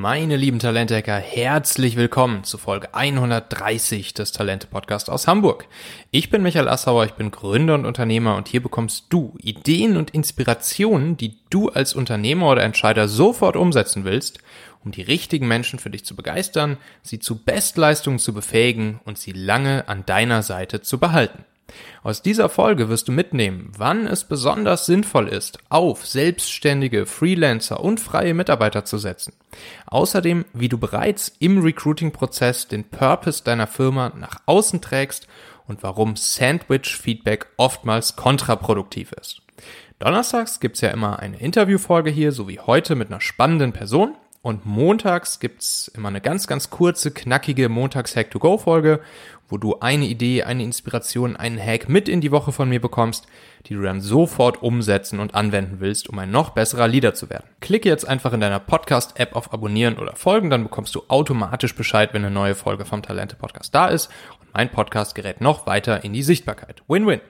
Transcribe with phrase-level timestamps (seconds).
[0.00, 5.66] Meine lieben Talenthacker, herzlich willkommen zu Folge 130 des Talente Podcast aus Hamburg.
[6.10, 10.12] Ich bin Michael Assauer, ich bin Gründer und Unternehmer und hier bekommst du Ideen und
[10.12, 14.38] Inspirationen, die du als Unternehmer oder Entscheider sofort umsetzen willst,
[14.82, 19.32] um die richtigen Menschen für dich zu begeistern, sie zu Bestleistungen zu befähigen und sie
[19.32, 21.44] lange an deiner Seite zu behalten.
[22.02, 28.00] Aus dieser Folge wirst du mitnehmen, wann es besonders sinnvoll ist, auf selbstständige Freelancer und
[28.00, 29.34] freie Mitarbeiter zu setzen.
[29.86, 35.26] Außerdem, wie du bereits im Recruiting-Prozess den Purpose deiner Firma nach außen trägst
[35.66, 39.42] und warum Sandwich-Feedback oftmals kontraproduktiv ist.
[39.98, 44.16] Donnerstags gibt's ja immer eine Interviewfolge hier, so wie heute mit einer spannenden Person.
[44.42, 49.00] Und montags gibt's immer eine ganz, ganz kurze, knackige Montags-Hack-to-Go-Folge,
[49.50, 53.26] wo du eine Idee, eine Inspiration, einen Hack mit in die Woche von mir bekommst,
[53.66, 57.44] die du dann sofort umsetzen und anwenden willst, um ein noch besserer Leader zu werden.
[57.60, 62.14] Klicke jetzt einfach in deiner Podcast-App auf Abonnieren oder Folgen, dann bekommst du automatisch Bescheid,
[62.14, 64.08] wenn eine neue Folge vom Talente Podcast da ist
[64.40, 66.82] und mein Podcast gerät noch weiter in die Sichtbarkeit.
[66.88, 67.20] Win-win.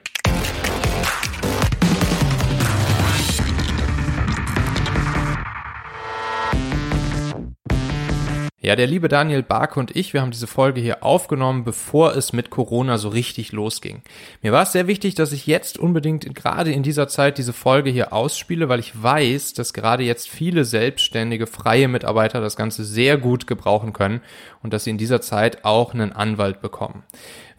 [8.71, 12.33] Ja, der liebe Daniel Barke und ich, wir haben diese Folge hier aufgenommen, bevor es
[12.33, 14.03] mit Corona so richtig losging.
[14.43, 17.91] Mir war es sehr wichtig, dass ich jetzt unbedingt gerade in dieser Zeit diese Folge
[17.91, 23.19] hier ausspiele, weil ich weiß, dass gerade jetzt viele selbstständige, freie Mitarbeiter das Ganze sehr
[23.19, 24.21] gut gebrauchen können
[24.63, 27.03] und dass sie in dieser Zeit auch einen Anwalt bekommen.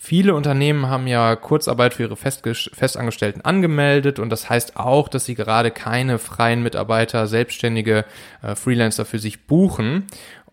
[0.03, 5.35] Viele Unternehmen haben ja Kurzarbeit für ihre Festangestellten angemeldet und das heißt auch, dass sie
[5.35, 8.05] gerade keine freien Mitarbeiter, selbstständige
[8.41, 10.07] äh, Freelancer für sich buchen.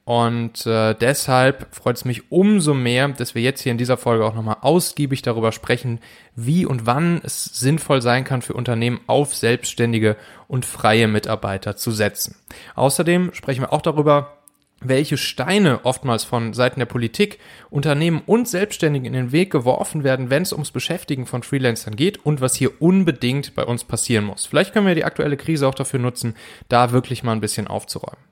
[0.09, 4.25] Und äh, deshalb freut es mich umso mehr, dass wir jetzt hier in dieser Folge
[4.25, 6.00] auch nochmal ausgiebig darüber sprechen,
[6.34, 11.91] wie und wann es sinnvoll sein kann für Unternehmen auf selbstständige und freie Mitarbeiter zu
[11.91, 12.37] setzen.
[12.75, 14.38] Außerdem sprechen wir auch darüber,
[14.81, 17.39] welche Steine oftmals von Seiten der Politik,
[17.71, 22.25] Unternehmen und Selbstständigen in den Weg geworfen werden, wenn es ums Beschäftigen von Freelancern geht
[22.25, 24.47] und was hier unbedingt bei uns passieren muss.
[24.47, 26.34] Vielleicht können wir die aktuelle Krise auch dafür nutzen,
[26.69, 28.28] da wirklich mal ein bisschen aufzuräumen.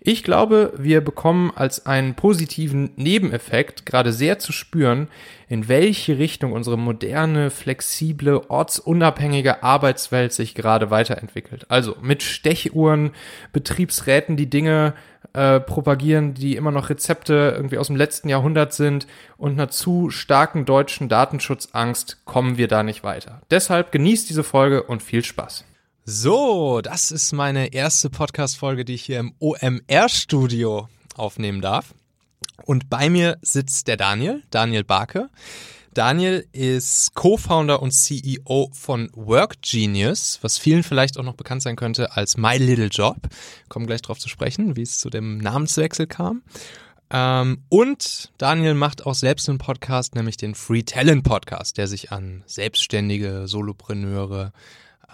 [0.00, 5.08] Ich glaube, wir bekommen als einen positiven Nebeneffekt gerade sehr zu spüren,
[5.48, 11.66] in welche Richtung unsere moderne, flexible, ortsunabhängige Arbeitswelt sich gerade weiterentwickelt.
[11.68, 13.10] Also mit Stechuhren,
[13.52, 14.94] Betriebsräten, die Dinge
[15.36, 20.08] äh, propagieren, die immer noch Rezepte irgendwie aus dem letzten Jahrhundert sind und einer zu
[20.08, 23.42] starken deutschen Datenschutzangst kommen wir da nicht weiter.
[23.50, 25.64] Deshalb genießt diese Folge und viel Spaß.
[26.06, 31.94] So, das ist meine erste Podcast-Folge, die ich hier im OMR-Studio aufnehmen darf.
[32.64, 35.28] Und bei mir sitzt der Daniel, Daniel Barke.
[35.96, 41.74] Daniel ist Co-Founder und CEO von Work Genius, was vielen vielleicht auch noch bekannt sein
[41.74, 43.16] könnte als My Little Job.
[43.70, 46.42] Kommen gleich drauf zu sprechen, wie es zu dem Namenswechsel kam.
[47.08, 52.12] Ähm, und Daniel macht auch selbst einen Podcast, nämlich den Free Talent Podcast, der sich
[52.12, 54.52] an Selbstständige, Solopreneure,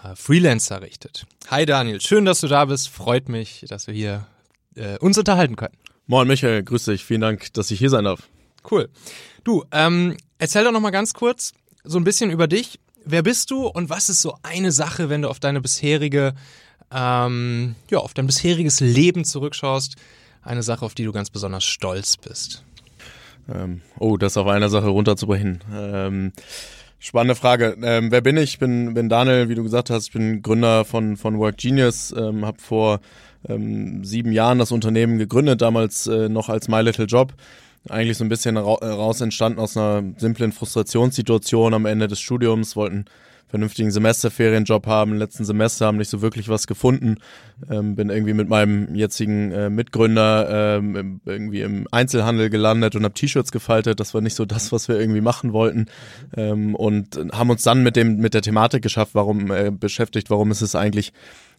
[0.03, 1.25] äh, Freelancer richtet.
[1.49, 2.89] Hi Daniel, schön, dass du da bist.
[2.89, 4.27] Freut mich, dass wir hier
[4.75, 5.77] äh, uns unterhalten können.
[6.07, 7.05] Moin Michael, grüß dich.
[7.05, 8.27] Vielen Dank, dass ich hier sein darf.
[8.69, 8.89] Cool.
[9.43, 11.53] Du, ähm, erzähl doch noch mal ganz kurz
[11.83, 12.79] so ein bisschen über dich.
[13.05, 16.33] Wer bist du und was ist so eine Sache, wenn du auf deine bisherige,
[16.91, 19.95] ähm, ja, auf dein bisheriges Leben zurückschaust,
[20.41, 22.63] eine Sache, auf die du ganz besonders stolz bist?
[23.53, 25.61] Ähm, oh, das auf einer Sache runterzubrechen.
[25.73, 26.31] Ähm,
[27.05, 27.75] Spannende Frage.
[27.83, 28.51] Ähm, wer bin ich?
[28.51, 32.15] Ich bin, bin Daniel, wie du gesagt hast, ich bin Gründer von, von Work Genius,
[32.17, 33.01] ähm, habe vor
[33.45, 37.33] ähm, sieben Jahren das Unternehmen gegründet, damals äh, noch als My Little Job.
[37.89, 43.05] Eigentlich so ein bisschen raus entstanden aus einer simplen Frustrationssituation am Ende des Studiums, wollten
[43.53, 47.17] vernünftigen Semesterferienjob haben, letzten Semester haben nicht so wirklich was gefunden.
[47.69, 53.13] Ähm, bin irgendwie mit meinem jetzigen äh, Mitgründer ähm, irgendwie im Einzelhandel gelandet und habe
[53.13, 53.99] T-Shirts gefaltet.
[53.99, 55.85] Das war nicht so das, was wir irgendwie machen wollten.
[56.35, 60.49] Ähm, und haben uns dann mit dem mit der Thematik geschafft, warum äh, beschäftigt, warum
[60.49, 61.13] ist es eigentlich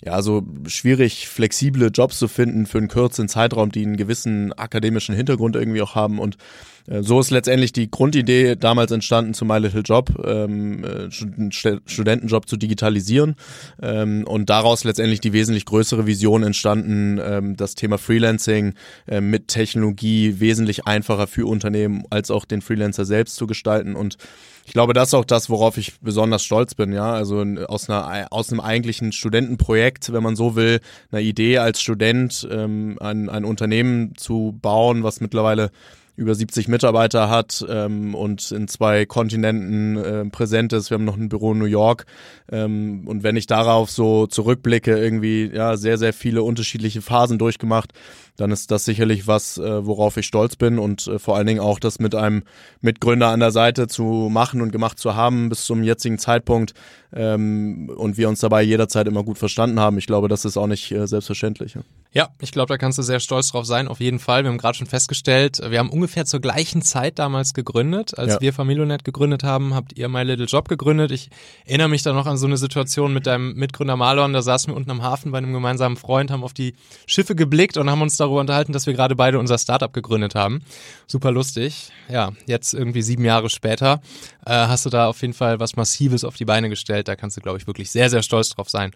[0.05, 5.15] ja, so schwierig, flexible Jobs zu finden für einen kürzeren Zeitraum, die einen gewissen akademischen
[5.15, 6.19] Hintergrund irgendwie auch haben.
[6.19, 6.39] Und
[6.87, 12.57] so ist letztendlich die Grundidee damals entstanden zu My Little Job, ähm, äh, Studentenjob zu
[12.57, 13.37] digitalisieren
[13.83, 18.75] ähm, und daraus letztendlich die wesentlich größere Vision entstanden, ähm, das Thema Freelancing
[19.07, 24.19] äh, mit Technologie wesentlich einfacher für Unternehmen als auch den Freelancer selbst zu gestalten und
[24.67, 27.13] ich glaube, das ist auch das, worauf ich besonders stolz bin, ja.
[27.13, 30.81] Also aus einer aus einem eigentlichen Studentenprojekt, wenn man so will,
[31.13, 35.71] einer Idee als Student, ähm, ein, ein Unternehmen zu bauen, was mittlerweile
[36.17, 40.91] über 70 Mitarbeiter hat ähm, und in zwei Kontinenten äh, präsent ist.
[40.91, 42.07] Wir haben noch ein Büro in New York.
[42.51, 47.93] Ähm, und wenn ich darauf so zurückblicke, irgendwie ja sehr, sehr viele unterschiedliche Phasen durchgemacht,
[48.37, 51.61] dann ist das sicherlich was, äh, worauf ich stolz bin und äh, vor allen Dingen
[51.61, 52.43] auch das mit einem
[52.81, 56.75] Mitgründer an der Seite zu machen und gemacht zu haben bis zum jetzigen Zeitpunkt
[57.15, 59.99] ähm, und wir uns dabei jederzeit immer gut verstanden haben.
[59.99, 61.75] Ich glaube, das ist auch nicht äh, selbstverständlich.
[61.75, 61.83] Ja,
[62.13, 64.43] ja ich glaube, da kannst du sehr stolz drauf sein, auf jeden Fall.
[64.43, 68.19] Wir haben gerade schon festgestellt, wir haben ungefähr zur gleichen Zeit damals gegründet.
[68.19, 68.41] Als ja.
[68.41, 71.13] wir Familionet gegründet haben, habt ihr My Little Job gegründet.
[71.13, 71.31] Ich
[71.67, 74.77] erinnere mich da noch an so eine Situation mit deinem Mitgründer Marlon, da saßen wir
[74.77, 76.75] unten am Hafen bei einem gemeinsamen Freund, haben auf die
[77.07, 80.63] Schiffe geblickt und haben uns darüber unterhalten, dass wir gerade beide unser Startup gegründet haben.
[81.07, 81.91] Super lustig.
[82.09, 84.01] Ja, jetzt irgendwie sieben Jahre später
[84.45, 87.09] äh, hast du da auf jeden Fall was Massives auf die Beine gestellt.
[87.09, 88.91] Da kannst du, glaube ich, wirklich sehr, sehr stolz drauf sein.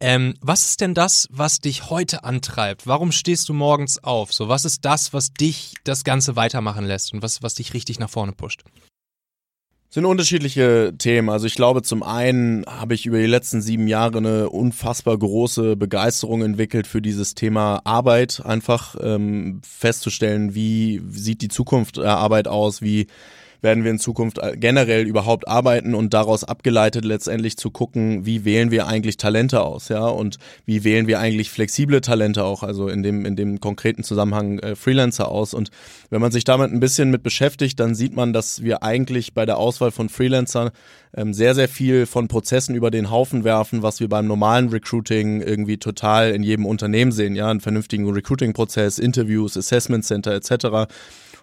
[0.00, 2.88] Ähm, was ist denn das, was dich heute antreibt?
[2.88, 4.32] Warum stehst du morgens auf?
[4.32, 8.00] So, was ist das, was dich das Ganze weitermachen lässt und was, was dich richtig
[8.00, 8.64] nach vorne pusht?
[9.92, 11.28] Sind unterschiedliche Themen.
[11.28, 15.76] Also ich glaube, zum einen habe ich über die letzten sieben Jahre eine unfassbar große
[15.76, 22.48] Begeisterung entwickelt für dieses Thema Arbeit, einfach ähm, festzustellen, wie sieht die Zukunft der Arbeit
[22.48, 23.06] aus, wie
[23.62, 28.70] werden wir in Zukunft generell überhaupt arbeiten und daraus abgeleitet letztendlich zu gucken, wie wählen
[28.70, 33.02] wir eigentlich Talente aus, ja, und wie wählen wir eigentlich flexible Talente auch, also in
[33.02, 35.54] dem, in dem konkreten Zusammenhang äh, Freelancer aus.
[35.54, 35.70] Und
[36.10, 39.46] wenn man sich damit ein bisschen mit beschäftigt, dann sieht man, dass wir eigentlich bei
[39.46, 40.70] der Auswahl von Freelancern
[41.16, 45.40] ähm, sehr, sehr viel von Prozessen über den Haufen werfen, was wir beim normalen Recruiting
[45.40, 50.90] irgendwie total in jedem Unternehmen sehen, ja, einen vernünftigen Recruiting-Prozess, Interviews, Assessment Center etc.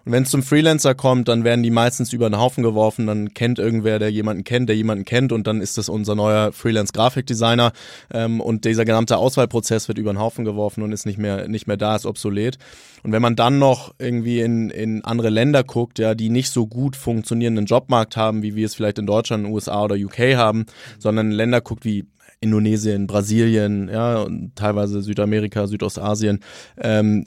[0.05, 3.33] Und wenn es zum Freelancer kommt, dann werden die meistens über den Haufen geworfen, dann
[3.33, 5.31] kennt irgendwer, der jemanden kennt, der jemanden kennt.
[5.31, 7.71] Und dann ist das unser neuer Freelance-Grafikdesigner.
[8.11, 11.67] Ähm, und dieser gesamte Auswahlprozess wird über den Haufen geworfen und ist nicht mehr, nicht
[11.67, 12.57] mehr da, ist obsolet.
[13.03, 16.67] Und wenn man dann noch irgendwie in, in andere Länder guckt, ja, die nicht so
[16.67, 20.65] gut funktionierenden Jobmarkt haben, wie wir es vielleicht in Deutschland, USA oder UK haben,
[20.97, 22.05] sondern Länder guckt wie
[22.41, 26.39] Indonesien, Brasilien, ja, und teilweise Südamerika, Südostasien,
[26.77, 27.25] ähm,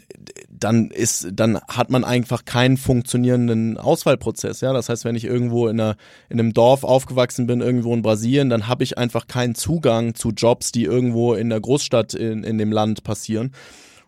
[0.49, 4.63] dann ist, dann hat man einfach keinen funktionierenden Auswahlprozess.
[4.63, 5.97] Ja, das heißt, wenn ich irgendwo in, einer,
[6.31, 10.31] in einem Dorf aufgewachsen bin, irgendwo in Brasilien, dann habe ich einfach keinen Zugang zu
[10.31, 13.53] Jobs, die irgendwo in der Großstadt in, in dem Land passieren.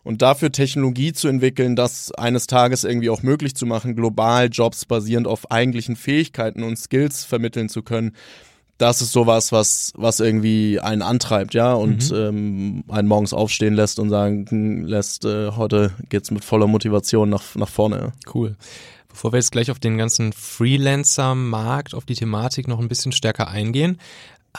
[0.05, 4.85] Und dafür Technologie zu entwickeln, das eines Tages irgendwie auch möglich zu machen, global Jobs
[4.85, 8.12] basierend auf eigentlichen Fähigkeiten und Skills vermitteln zu können,
[8.79, 12.17] das ist sowas, was, was irgendwie einen antreibt, ja, und mhm.
[12.17, 17.55] ähm, einen morgens aufstehen lässt und sagen lässt, äh, heute geht's mit voller Motivation nach,
[17.55, 18.12] nach vorne.
[18.32, 18.56] Cool.
[19.09, 23.47] Bevor wir jetzt gleich auf den ganzen Freelancer-Markt, auf die Thematik noch ein bisschen stärker
[23.49, 23.99] eingehen,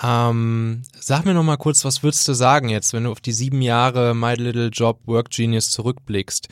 [0.01, 3.31] ähm, sag mir noch mal kurz, was würdest du sagen jetzt, wenn du auf die
[3.31, 6.49] sieben Jahre My Little Job Work Genius zurückblickst?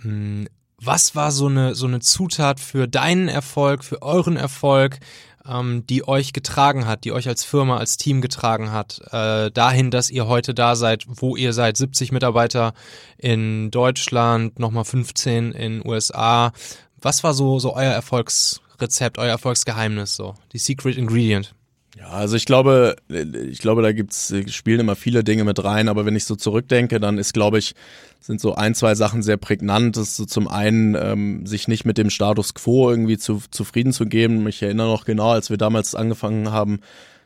[0.00, 0.46] Hm,
[0.78, 4.98] was war so eine, so eine Zutat für deinen Erfolg, für euren Erfolg?
[5.46, 9.90] Ähm, die euch getragen hat, die euch als Firma, als Team getragen hat, äh, dahin,
[9.90, 12.74] dass ihr heute da seid, wo ihr seid, 70 Mitarbeiter
[13.18, 16.52] in Deutschland, nochmal 15 in USA.
[17.00, 21.54] Was war so, so euer Erfolgsrezept, euer Erfolgsgeheimnis, so, die Secret Ingredient?
[21.98, 26.06] Ja, also ich glaube, ich glaube, da gibt's spielen immer viele Dinge mit rein, aber
[26.06, 27.74] wenn ich so zurückdenke, dann ist, glaube ich,
[28.18, 29.96] sind so ein, zwei Sachen sehr prägnant.
[29.96, 33.92] Das ist so zum einen, ähm, sich nicht mit dem Status quo irgendwie zu, zufrieden
[33.92, 34.46] zu geben.
[34.48, 36.80] Ich erinnere noch genau, als wir damals angefangen haben,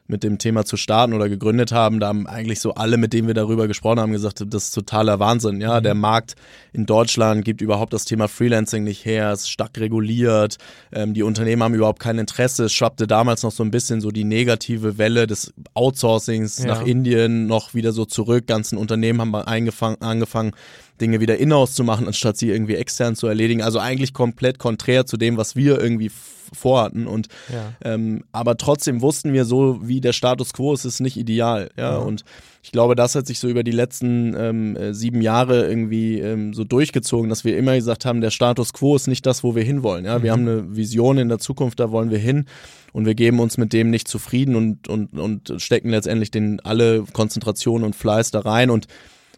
[0.08, 3.26] mit dem Thema zu starten oder gegründet haben, da haben eigentlich so alle, mit denen
[3.26, 5.60] wir darüber gesprochen haben, gesagt, das ist totaler Wahnsinn.
[5.60, 5.84] Ja, mhm.
[5.84, 6.34] der Markt
[6.72, 10.58] in Deutschland gibt überhaupt das Thema Freelancing nicht her, es ist stark reguliert,
[10.92, 12.64] ähm, die Unternehmen haben überhaupt kein Interesse.
[12.64, 16.66] Es schwappte damals noch so ein bisschen so die negative Welle des Outsourcings ja.
[16.66, 18.46] nach Indien noch wieder so zurück.
[18.46, 20.52] Ganzen Unternehmen haben angefangen, angefangen
[21.00, 23.62] Dinge wieder in-house zu machen, anstatt sie irgendwie extern zu erledigen.
[23.62, 26.10] Also eigentlich komplett konträr zu dem, was wir irgendwie
[26.52, 27.06] vorhatten.
[27.06, 27.72] Und ja.
[27.84, 31.70] ähm, aber trotzdem wussten wir so, wie der Status quo ist, ist nicht ideal.
[31.76, 31.96] Ja, ja.
[31.98, 32.24] und
[32.62, 36.52] ich glaube, das hat sich so über die letzten ähm, äh, sieben Jahre irgendwie ähm,
[36.52, 39.62] so durchgezogen, dass wir immer gesagt haben, der Status quo ist nicht das, wo wir
[39.62, 40.04] hinwollen.
[40.04, 40.22] Ja, mhm.
[40.24, 42.46] wir haben eine Vision in der Zukunft, da wollen wir hin
[42.92, 47.04] und wir geben uns mit dem nicht zufrieden und, und, und stecken letztendlich den alle
[47.12, 48.88] Konzentration und Fleiß da rein und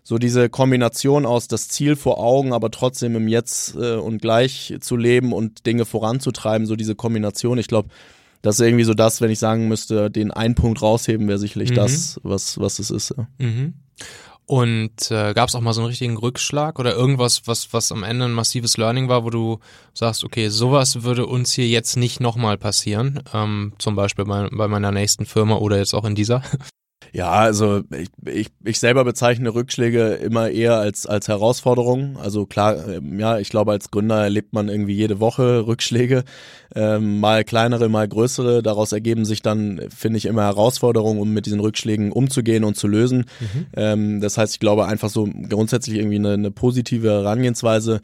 [0.08, 4.74] so diese Kombination aus das Ziel vor Augen, aber trotzdem im Jetzt äh, und gleich
[4.80, 7.90] zu leben und Dinge voranzutreiben, so diese Kombination, ich glaube,
[8.40, 11.72] das ist irgendwie so das, wenn ich sagen müsste, den einen Punkt rausheben wäre sicherlich
[11.72, 11.74] mhm.
[11.74, 13.14] das, was, was es ist.
[13.18, 13.28] Ja.
[13.36, 13.74] Mhm.
[14.46, 18.02] Und äh, gab es auch mal so einen richtigen Rückschlag oder irgendwas, was, was am
[18.02, 19.58] Ende ein massives Learning war, wo du
[19.92, 24.68] sagst, okay, sowas würde uns hier jetzt nicht nochmal passieren, ähm, zum Beispiel bei, bei
[24.68, 26.40] meiner nächsten Firma oder jetzt auch in dieser?
[27.12, 32.16] Ja, also ich, ich, ich selber bezeichne Rückschläge immer eher als, als Herausforderung.
[32.18, 36.24] Also klar, ähm, ja, ich glaube, als Gründer erlebt man irgendwie jede Woche Rückschläge,
[36.74, 38.62] ähm, mal kleinere, mal größere.
[38.62, 42.88] Daraus ergeben sich dann, finde ich, immer Herausforderungen, um mit diesen Rückschlägen umzugehen und zu
[42.88, 43.24] lösen.
[43.40, 43.66] Mhm.
[43.74, 48.00] Ähm, das heißt, ich glaube einfach so grundsätzlich irgendwie eine, eine positive Herangehensweise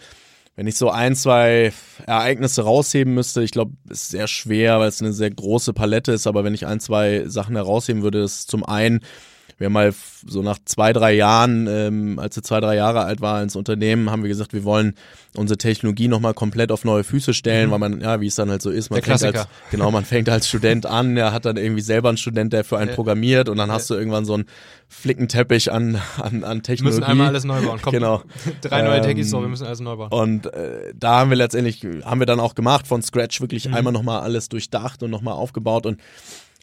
[0.56, 1.72] wenn ich so ein, zwei
[2.06, 6.26] Ereignisse rausheben müsste, ich glaube, ist sehr schwer, weil es eine sehr große Palette ist,
[6.26, 9.00] aber wenn ich ein, zwei Sachen herausheben würde, ist zum einen,
[9.64, 9.94] wir haben mal
[10.26, 14.10] so nach zwei, drei Jahren, ähm, als wir zwei, drei Jahre alt war ins Unternehmen,
[14.10, 14.94] haben wir gesagt, wir wollen
[15.34, 17.72] unsere Technologie nochmal komplett auf neue Füße stellen, mhm.
[17.72, 20.04] weil man, ja, wie es dann halt so ist, man der fängt als, genau, man
[20.04, 22.94] fängt als Student an, er hat dann irgendwie selber einen Student, der für einen ja.
[22.94, 23.74] programmiert und dann ja.
[23.74, 24.44] hast du irgendwann so einen
[24.88, 26.96] Flickenteppich an, an, an Technologie.
[26.96, 27.80] Wir müssen einmal alles neu bauen.
[27.80, 28.22] Komm, genau.
[28.60, 30.12] Drei neue ähm, Techies, so, wir müssen alles neu bauen.
[30.12, 33.74] Und äh, da haben wir letztendlich, haben wir dann auch gemacht, von Scratch wirklich mhm.
[33.74, 36.00] einmal nochmal alles durchdacht und nochmal aufgebaut und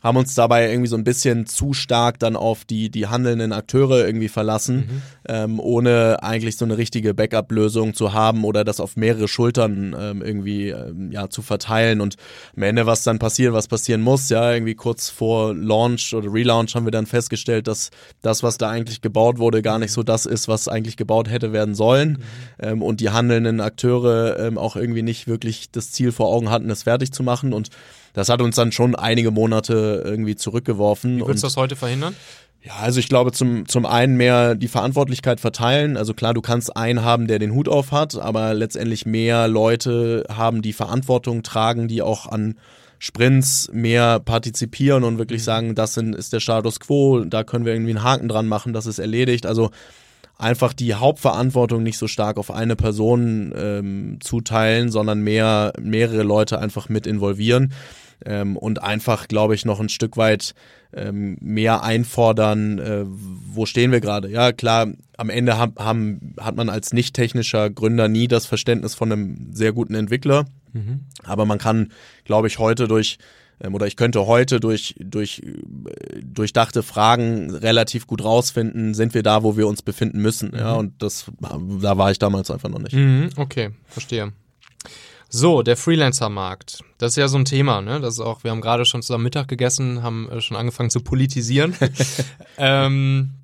[0.01, 4.05] haben uns dabei irgendwie so ein bisschen zu stark dann auf die, die handelnden Akteure
[4.05, 5.01] irgendwie verlassen, mhm.
[5.27, 10.21] ähm, ohne eigentlich so eine richtige Backup-Lösung zu haben oder das auf mehrere Schultern ähm,
[10.23, 12.01] irgendwie ähm, ja, zu verteilen.
[12.01, 12.15] Und
[12.55, 16.73] am Ende, was dann passiert, was passieren muss, ja, irgendwie kurz vor Launch oder Relaunch
[16.73, 17.91] haben wir dann festgestellt, dass
[18.23, 21.53] das, was da eigentlich gebaut wurde, gar nicht so das ist, was eigentlich gebaut hätte
[21.53, 22.09] werden sollen.
[22.09, 22.17] Mhm.
[22.59, 26.71] Ähm, und die handelnden Akteure ähm, auch irgendwie nicht wirklich das Ziel vor Augen hatten,
[26.71, 27.53] es fertig zu machen.
[27.53, 27.69] Und
[28.13, 31.17] das hat uns dann schon einige Monate irgendwie zurückgeworfen.
[31.17, 32.15] Wie würdest du das heute verhindern?
[32.63, 35.97] Ja, also ich glaube zum, zum einen mehr die Verantwortlichkeit verteilen.
[35.97, 40.25] Also klar, du kannst einen haben, der den Hut auf hat, aber letztendlich mehr Leute
[40.29, 42.55] haben, die Verantwortung tragen, die auch an
[42.99, 45.45] Sprints mehr partizipieren und wirklich mhm.
[45.45, 48.73] sagen, das sind, ist der Status quo, da können wir irgendwie einen Haken dran machen,
[48.73, 49.47] das ist erledigt.
[49.47, 49.71] Also
[50.41, 56.59] einfach die Hauptverantwortung nicht so stark auf eine Person ähm, zuteilen, sondern mehr mehrere Leute
[56.59, 57.73] einfach mit involvieren
[58.25, 60.53] ähm, und einfach, glaube ich, noch ein Stück weit
[60.93, 64.29] ähm, mehr einfordern, äh, wo stehen wir gerade.
[64.29, 68.95] Ja, klar, am Ende haben, haben, hat man als nicht technischer Gründer nie das Verständnis
[68.95, 70.45] von einem sehr guten Entwickler.
[70.73, 71.01] Mhm.
[71.23, 71.91] Aber man kann,
[72.25, 73.17] glaube ich, heute durch
[73.71, 75.41] oder ich könnte heute durch, durch
[76.23, 80.53] durchdachte Fragen relativ gut rausfinden, sind wir da, wo wir uns befinden müssen.
[80.55, 80.79] Ja, mhm.
[80.79, 82.93] und das, da war ich damals einfach noch nicht.
[82.93, 84.33] Mhm, okay, verstehe.
[85.33, 86.83] So, der Freelancer-Markt.
[86.97, 88.01] Das ist ja so ein Thema, ne?
[88.01, 90.99] Das ist auch, wir haben gerade schon zusammen Mittag gegessen, haben äh, schon angefangen zu
[90.99, 91.73] politisieren.
[92.57, 93.35] ähm,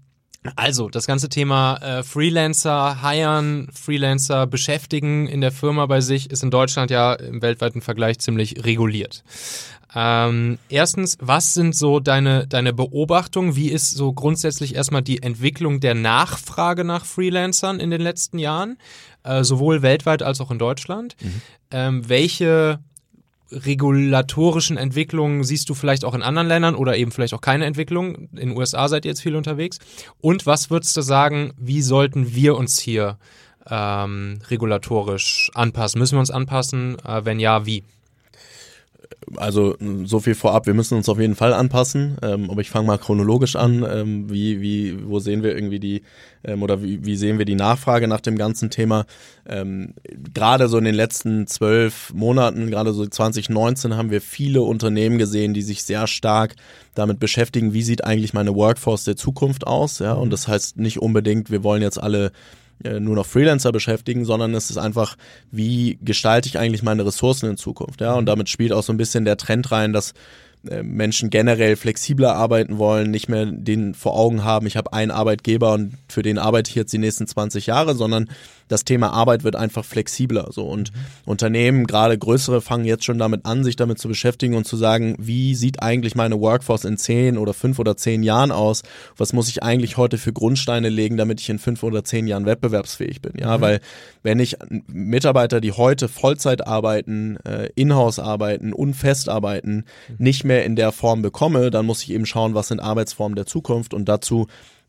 [0.56, 6.44] also, das ganze Thema äh, Freelancer, hiren, Freelancer beschäftigen in der Firma bei sich ist
[6.44, 9.24] in Deutschland ja im weltweiten Vergleich ziemlich reguliert.
[9.96, 13.56] Ähm, erstens, was sind so deine, deine Beobachtungen?
[13.56, 18.78] Wie ist so grundsätzlich erstmal die Entwicklung der Nachfrage nach Freelancern in den letzten Jahren,
[19.24, 21.16] äh, sowohl weltweit als auch in Deutschland?
[21.22, 21.42] Mhm.
[21.72, 22.80] Ähm, welche
[23.52, 28.30] regulatorischen Entwicklungen siehst du vielleicht auch in anderen Ländern oder eben vielleicht auch keine Entwicklung?
[28.34, 29.80] In den USA seid ihr jetzt viel unterwegs.
[30.20, 33.18] Und was würdest du sagen, wie sollten wir uns hier
[33.70, 36.00] ähm, regulatorisch anpassen?
[36.00, 36.98] Müssen wir uns anpassen?
[37.06, 37.84] Äh, wenn ja, wie?
[39.36, 42.88] Also so viel vorab, wir müssen uns auf jeden Fall anpassen, ähm, aber ich fange
[42.88, 43.86] mal chronologisch an.
[43.90, 46.04] Ähm, wie, wie, wo sehen wir irgendwie die,
[46.44, 49.06] ähm, oder wie, wie sehen wir die Nachfrage nach dem ganzen Thema?
[49.48, 49.94] Ähm,
[50.34, 55.54] gerade so in den letzten zwölf Monaten, gerade so 2019, haben wir viele Unternehmen gesehen,
[55.54, 56.56] die sich sehr stark
[56.96, 61.00] damit beschäftigen, wie sieht eigentlich meine Workforce der Zukunft aus, ja, und das heißt nicht
[61.00, 62.32] unbedingt, wir wollen jetzt alle
[62.84, 65.16] nur noch Freelancer beschäftigen, sondern es ist einfach,
[65.52, 68.02] wie gestalte ich eigentlich meine Ressourcen in Zukunft.
[68.02, 68.28] Ja, und mhm.
[68.28, 70.14] damit spielt auch so ein bisschen der Trend rein, dass
[70.70, 75.12] äh, Menschen generell flexibler arbeiten wollen, nicht mehr den vor Augen haben, ich habe einen
[75.12, 78.30] Arbeitgeber und für den arbeite ich jetzt die nächsten 20 Jahre, sondern
[78.68, 80.50] das Thema Arbeit wird einfach flexibler.
[80.52, 81.00] So und mhm.
[81.26, 85.16] Unternehmen, gerade größere, fangen jetzt schon damit an, sich damit zu beschäftigen und zu sagen,
[85.20, 88.84] wie sieht eigentlich meine Workforce in zehn oder fünf oder zehn Jahren aus?
[89.18, 92.46] Was muss ich eigentlich heute für Grundsteine legen, damit ich in fünf oder zehn Jahren
[92.46, 93.34] wettbewerbsfähig bin?
[93.40, 93.62] Ja, mhm.
[93.62, 93.80] weil
[94.24, 94.58] wenn ich
[94.88, 100.16] Mitarbeiter, die heute Vollzeit arbeiten, äh, in-house arbeiten und fest arbeiten, mhm.
[100.18, 103.46] nicht mehr in der Form bekomme, dann muss ich eben schauen, was sind Arbeitsformen der
[103.46, 104.48] Zukunft und dazu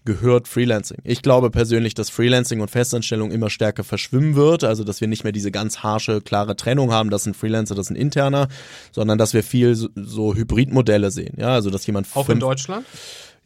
[0.09, 0.97] gehört Freelancing.
[1.05, 5.23] Ich glaube persönlich, dass Freelancing und Festanstellung immer stärker verschwimmen wird, also dass wir nicht
[5.23, 8.49] mehr diese ganz harsche, klare Trennung haben, das sind Freelancer, das sind Interner,
[8.91, 11.35] sondern dass wir viel so, so Hybridmodelle sehen.
[11.37, 12.87] Ja, also dass jemand auch in Deutschland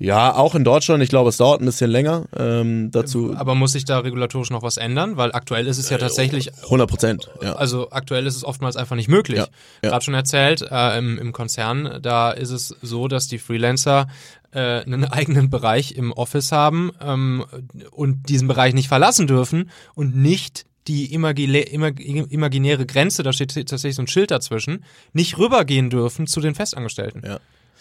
[0.02, 1.00] ja, auch in Deutschland.
[1.02, 2.25] Ich glaube, es dauert ein bisschen länger.
[2.37, 3.37] Ähm, dazu.
[3.37, 5.16] Aber muss sich da regulatorisch noch was ändern?
[5.16, 6.50] Weil aktuell ist es ja äh, tatsächlich.
[6.64, 7.31] 100 Prozent.
[7.40, 7.52] Ja.
[7.52, 9.38] Also aktuell ist es oftmals einfach nicht möglich.
[9.38, 9.47] Ja,
[9.85, 9.90] ja.
[9.90, 14.09] Gerade schon erzählt, äh, im, im Konzern, da ist es so, dass die Freelancer
[14.52, 17.44] äh, einen eigenen Bereich im Office haben ähm,
[17.90, 24.02] und diesen Bereich nicht verlassen dürfen und nicht die imaginäre Grenze, da steht tatsächlich so
[24.02, 27.23] ein Schild dazwischen, nicht rübergehen dürfen zu den Festangestellten.
[27.25, 27.38] Ja.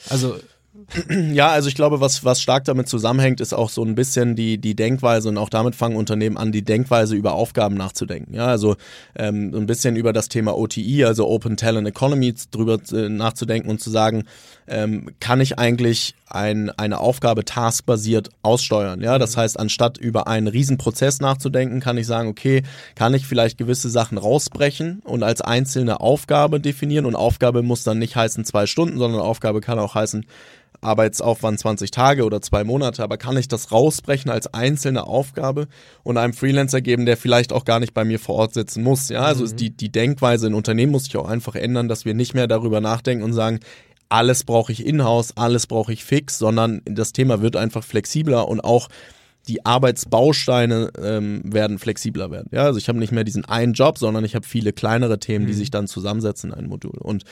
[0.09, 0.35] Also
[1.33, 4.57] Ja, also ich glaube, was, was stark damit zusammenhängt, ist auch so ein bisschen die,
[4.57, 8.33] die Denkweise und auch damit fangen Unternehmen an, die Denkweise über Aufgaben nachzudenken.
[8.33, 8.75] Ja, also
[9.15, 13.69] ähm, so ein bisschen über das Thema OTI, also Open Talent Economy, drüber äh, nachzudenken
[13.69, 14.25] und zu sagen,
[14.67, 19.01] ähm, kann ich eigentlich ein, eine Aufgabe taskbasiert aussteuern.
[19.01, 19.41] Ja, das mhm.
[19.41, 22.63] heißt, anstatt über einen Riesenprozess nachzudenken, kann ich sagen, okay,
[22.95, 27.05] kann ich vielleicht gewisse Sachen rausbrechen und als einzelne Aufgabe definieren.
[27.05, 30.25] Und Aufgabe muss dann nicht heißen zwei Stunden, sondern Aufgabe kann auch heißen
[30.81, 35.67] Arbeitsaufwand 20 Tage oder zwei Monate, aber kann ich das rausbrechen als einzelne Aufgabe
[36.03, 39.09] und einem Freelancer geben, der vielleicht auch gar nicht bei mir vor Ort sitzen muss.
[39.09, 39.55] Ja, also mhm.
[39.57, 42.81] die, die Denkweise in Unternehmen muss sich auch einfach ändern, dass wir nicht mehr darüber
[42.81, 43.59] nachdenken und sagen,
[44.12, 48.62] alles brauche ich in-house, alles brauche ich fix, sondern das Thema wird einfach flexibler und
[48.62, 48.89] auch
[49.48, 52.50] die Arbeitsbausteine ähm, werden flexibler werden.
[52.51, 55.48] Ja, also ich habe nicht mehr diesen einen Job, sondern ich habe viele kleinere Themen,
[55.48, 55.58] die mhm.
[55.58, 56.98] sich dann zusammensetzen in ein Modul.
[57.00, 57.24] Und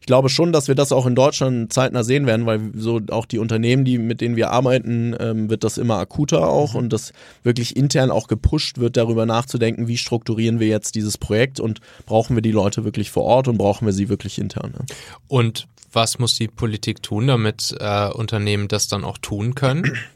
[0.00, 3.26] ich glaube schon, dass wir das auch in Deutschland zeitnah sehen werden, weil so auch
[3.26, 6.78] die Unternehmen, die mit denen wir arbeiten, ähm, wird das immer akuter auch mhm.
[6.78, 7.12] und das
[7.42, 12.36] wirklich intern auch gepusht wird, darüber nachzudenken, wie strukturieren wir jetzt dieses Projekt und brauchen
[12.36, 14.72] wir die Leute wirklich vor Ort und brauchen wir sie wirklich intern.
[14.78, 14.84] Ja.
[15.26, 19.98] Und was muss die Politik tun, damit äh, Unternehmen das dann auch tun können?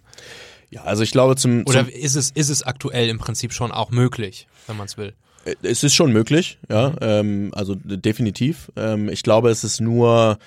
[0.72, 3.72] Ja, also ich glaube zum, zum Oder ist es, ist es aktuell im Prinzip schon
[3.72, 5.14] auch möglich, wenn man es will?
[5.44, 8.70] Äh, es ist schon möglich, ja, ähm, also definitiv.
[8.76, 10.38] Ähm, ich glaube, es ist nur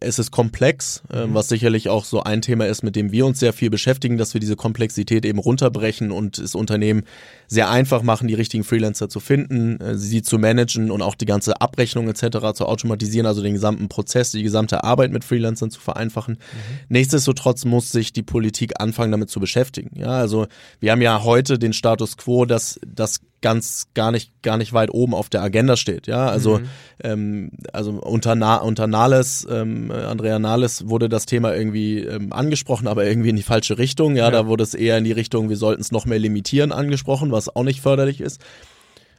[0.00, 3.40] es ist komplex, äh, was sicherlich auch so ein Thema ist, mit dem wir uns
[3.40, 7.02] sehr viel beschäftigen, dass wir diese Komplexität eben runterbrechen und es Unternehmen
[7.48, 11.26] sehr einfach machen, die richtigen Freelancer zu finden, äh, sie zu managen und auch die
[11.26, 12.52] ganze Abrechnung etc.
[12.54, 16.34] zu automatisieren, also den gesamten Prozess, die gesamte Arbeit mit Freelancern zu vereinfachen.
[16.34, 16.76] Mhm.
[16.88, 19.98] Nichtsdestotrotz muss sich die Politik anfangen, damit zu beschäftigen.
[19.98, 20.46] Ja, also
[20.78, 24.90] wir haben ja heute den Status quo, dass das ganz gar nicht gar nicht weit
[24.92, 26.06] oben auf der Agenda steht.
[26.06, 26.68] Ja, also mhm.
[27.02, 32.86] ähm, also unter Na, unter Nahles, ähm, Andrea Nahles wurde das Thema irgendwie ähm, angesprochen,
[32.86, 34.16] aber irgendwie in die falsche Richtung.
[34.16, 34.30] Ja, ja.
[34.30, 37.54] da wurde es eher in die Richtung, wir sollten es noch mehr limitieren angesprochen, was
[37.54, 38.40] auch nicht förderlich ist.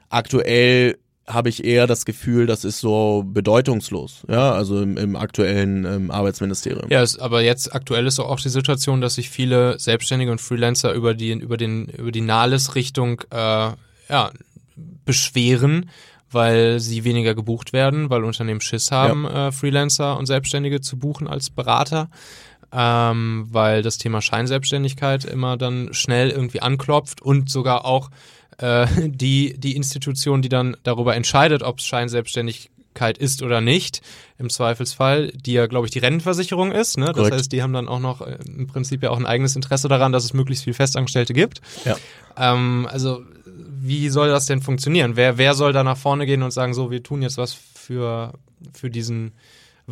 [0.09, 0.97] Aktuell
[1.27, 6.11] habe ich eher das Gefühl, das ist so bedeutungslos, ja, also im, im aktuellen ähm,
[6.11, 6.89] Arbeitsministerium.
[6.89, 10.93] Ja, es, aber jetzt aktuell ist auch die Situation, dass sich viele Selbstständige und Freelancer
[10.93, 13.71] über die über den über die Nahles-Richtung äh,
[14.11, 14.31] ja,
[15.05, 15.89] beschweren,
[16.29, 19.47] weil sie weniger gebucht werden, weil Unternehmen Schiss haben, ja.
[19.47, 22.09] äh, Freelancer und Selbstständige zu buchen als Berater.
[22.73, 28.09] Ähm, weil das Thema Scheinselbstständigkeit immer dann schnell irgendwie anklopft und sogar auch
[28.59, 34.01] äh, die, die Institution, die dann darüber entscheidet, ob es Scheinselbstständigkeit ist oder nicht,
[34.37, 36.97] im Zweifelsfall, die ja, glaube ich, die Rentenversicherung ist.
[36.97, 37.11] Ne?
[37.13, 39.89] Das heißt, die haben dann auch noch äh, im Prinzip ja auch ein eigenes Interesse
[39.89, 41.59] daran, dass es möglichst viel Festangestellte gibt.
[41.83, 41.97] Ja.
[42.37, 43.25] Ähm, also
[43.67, 45.15] wie soll das denn funktionieren?
[45.15, 48.33] Wer, wer soll da nach vorne gehen und sagen, so, wir tun jetzt was für,
[48.73, 49.33] für diesen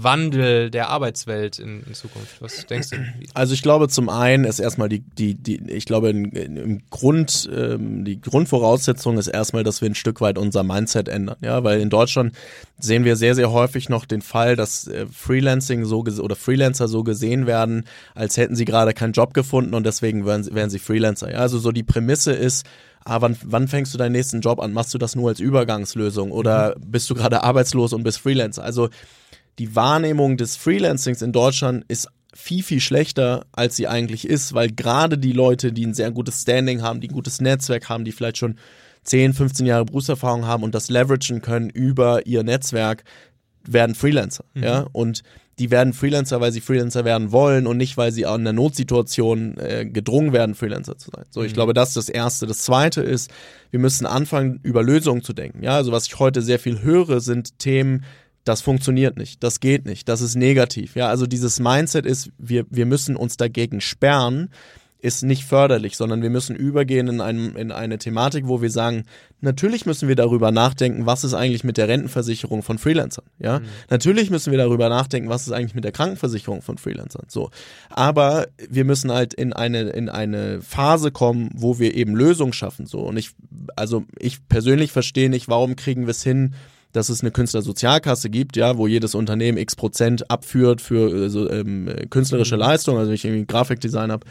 [0.03, 2.41] Wandel der Arbeitswelt in, in, Zukunft?
[2.41, 2.97] Was denkst du?
[3.33, 8.05] Also ich glaube, zum einen ist erstmal die, die, die ich glaube, im Grund, ähm,
[8.05, 11.37] die Grundvoraussetzung ist erstmal, dass wir ein Stück weit unser Mindset ändern.
[11.41, 12.33] Ja, weil in Deutschland
[12.79, 17.03] sehen wir sehr, sehr häufig noch den Fall, dass äh, Freelancing so oder Freelancer so
[17.03, 17.85] gesehen werden,
[18.15, 21.31] als hätten sie gerade keinen Job gefunden und deswegen wären, wären sie Freelancer.
[21.31, 22.65] Ja, also so die Prämisse ist,
[23.05, 24.73] ah, wann, wann fängst du deinen nächsten Job an?
[24.73, 26.91] Machst du das nur als Übergangslösung oder mhm.
[26.91, 28.63] bist du gerade arbeitslos und bist Freelancer?
[28.63, 28.89] Also
[29.59, 34.71] die Wahrnehmung des Freelancings in Deutschland ist viel, viel schlechter, als sie eigentlich ist, weil
[34.71, 38.11] gerade die Leute, die ein sehr gutes Standing haben, die ein gutes Netzwerk haben, die
[38.11, 38.55] vielleicht schon
[39.03, 43.03] 10, 15 Jahre Berufserfahrung haben und das leveragen können über ihr Netzwerk,
[43.63, 44.45] werden Freelancer.
[44.53, 44.63] Mhm.
[44.63, 45.23] Ja, und
[45.57, 49.57] die werden Freelancer, weil sie Freelancer werden wollen und nicht, weil sie an der Notsituation
[49.57, 51.25] äh, gedrungen werden, Freelancer zu sein.
[51.29, 51.55] So, ich mhm.
[51.55, 52.47] glaube, das ist das Erste.
[52.47, 53.29] Das Zweite ist,
[53.69, 55.61] wir müssen anfangen, über Lösungen zu denken.
[55.61, 58.05] Ja, also was ich heute sehr viel höre, sind Themen,
[58.49, 60.95] das funktioniert nicht, das geht nicht, das ist negativ.
[60.95, 64.49] Ja, also dieses Mindset ist, wir, wir müssen uns dagegen sperren,
[65.01, 69.05] ist nicht förderlich, sondern wir müssen übergehen in, einem, in eine Thematik, wo wir sagen,
[69.39, 73.59] natürlich müssen wir darüber nachdenken, was ist eigentlich mit der Rentenversicherung von Freelancern, ja?
[73.59, 73.65] Mhm.
[73.91, 77.51] Natürlich müssen wir darüber nachdenken, was ist eigentlich mit der Krankenversicherung von Freelancern, so.
[77.91, 82.87] Aber wir müssen halt in eine, in eine Phase kommen, wo wir eben Lösungen schaffen,
[82.87, 83.01] so.
[83.01, 83.29] Und ich,
[83.75, 86.55] also ich persönlich verstehe nicht, warum kriegen wir es hin,
[86.91, 91.49] dass es eine Künstlersozialkasse gibt, ja, wo jedes Unternehmen x Prozent abführt für äh, so,
[91.49, 92.61] ähm, künstlerische mhm.
[92.61, 94.25] Leistung, also wenn ich irgendwie Grafikdesign habe,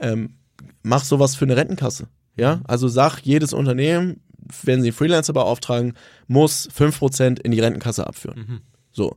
[0.00, 0.34] ähm,
[0.82, 2.08] mach sowas für eine Rentenkasse.
[2.36, 4.20] Ja, also sag jedes Unternehmen,
[4.62, 5.94] wenn sie Freelancer beauftragen,
[6.26, 8.38] muss fünf Prozent in die Rentenkasse abführen.
[8.38, 8.60] Mhm.
[8.90, 9.16] So.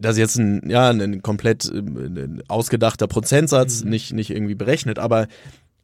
[0.00, 1.82] Das ist jetzt ein, ja, ein komplett äh,
[2.46, 3.90] ausgedachter Prozentsatz, mhm.
[3.90, 5.26] nicht, nicht irgendwie berechnet, aber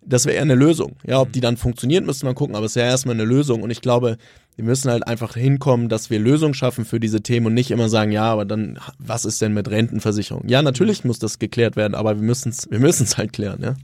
[0.06, 0.96] das wäre eher eine Lösung.
[1.06, 3.70] Ja, ob die dann funktioniert, müsste man gucken, aber es wäre erstmal eine Lösung und
[3.70, 4.18] ich glaube,
[4.56, 7.88] wir müssen halt einfach hinkommen, dass wir Lösungen schaffen für diese Themen und nicht immer
[7.88, 10.46] sagen, ja, aber dann, was ist denn mit Rentenversicherung?
[10.48, 13.74] Ja, natürlich muss das geklärt werden, aber wir müssen es wir müssen's halt klären, ja.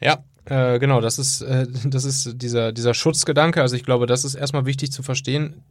[0.00, 3.60] Ja, äh, genau, das ist, äh, das ist dieser, dieser Schutzgedanke.
[3.60, 5.62] Also ich glaube, das ist erstmal wichtig zu verstehen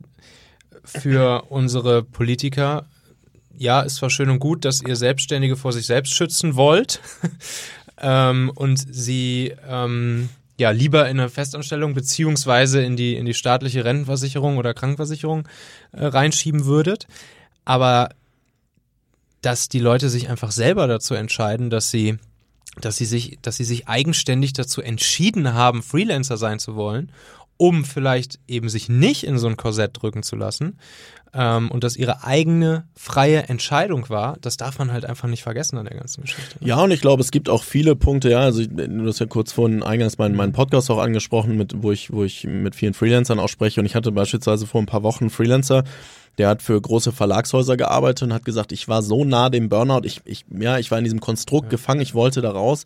[0.84, 2.86] für unsere Politiker.
[3.58, 7.00] Ja, ist zwar schön und gut, dass ihr Selbstständige vor sich selbst schützen wollt
[8.06, 13.84] ähm, und sie ähm, ja lieber in eine Festanstellung beziehungsweise in die in die staatliche
[13.84, 15.48] Rentenversicherung oder Krankenversicherung
[15.92, 17.08] äh, reinschieben würdet,
[17.66, 18.10] aber
[19.42, 22.20] dass die Leute sich einfach selber dazu entscheiden, dass sie
[22.80, 27.12] dass sie sich, dass sie sich eigenständig dazu entschieden haben, Freelancer sein zu wollen,
[27.58, 30.78] um vielleicht eben sich nicht in so ein Korsett drücken zu lassen
[31.34, 35.78] ähm, und dass ihre eigene freie Entscheidung war, das darf man halt einfach nicht vergessen
[35.78, 36.58] an der ganzen Geschichte.
[36.62, 39.52] Ja, und ich glaube, es gibt auch viele Punkte, ja, also du hast ja kurz
[39.52, 43.40] vorhin eingangs meinen, meinen Podcast auch angesprochen, mit, wo ich, wo ich mit vielen Freelancern
[43.40, 45.84] auch spreche und ich hatte beispielsweise vor ein paar Wochen einen Freelancer,
[46.38, 50.02] der hat für große Verlagshäuser gearbeitet und hat gesagt, ich war so nah dem Burnout,
[50.04, 51.72] ich, ich, ja, ich war in diesem Konstrukt ja.
[51.72, 52.86] gefangen, ich wollte da raus.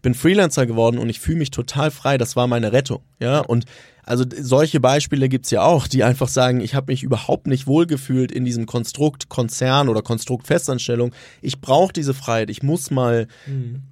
[0.00, 2.16] Ich bin Freelancer geworden und ich fühle mich total frei.
[2.16, 3.02] Das war meine Rettung.
[3.18, 3.66] Ja, und
[4.02, 8.32] also solche Beispiele gibt's ja auch, die einfach sagen, ich habe mich überhaupt nicht wohlgefühlt
[8.32, 11.12] in diesem Konstrukt Konzern oder Konstrukt Festanstellung.
[11.42, 12.48] Ich brauche diese Freiheit.
[12.48, 13.82] Ich muss mal mhm